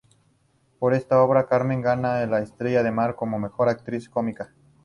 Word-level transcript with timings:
Por 0.79 0.95
esta 0.95 1.21
obra, 1.21 1.45
Carmen 1.45 1.79
gana 1.83 2.23
el 2.23 2.33
Estrella 2.33 2.81
de 2.81 2.89
Mar 2.89 3.13
como 3.13 3.37
"mejor 3.37 3.69
Actriz 3.69 4.09
cómica". 4.09 4.51